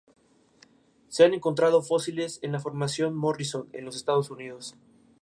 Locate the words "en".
2.41-2.53, 3.71-3.85